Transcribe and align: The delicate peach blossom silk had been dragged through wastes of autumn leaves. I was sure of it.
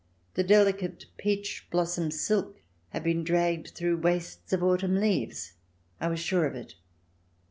The 0.33 0.43
delicate 0.43 1.05
peach 1.17 1.67
blossom 1.69 2.09
silk 2.09 2.59
had 2.89 3.03
been 3.03 3.23
dragged 3.23 3.73
through 3.77 3.97
wastes 4.01 4.51
of 4.51 4.63
autumn 4.63 4.95
leaves. 4.99 5.53
I 5.99 6.07
was 6.07 6.19
sure 6.19 6.47
of 6.47 6.55
it. 6.55 6.73